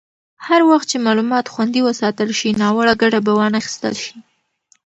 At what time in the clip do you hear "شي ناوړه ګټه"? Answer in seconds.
2.39-3.19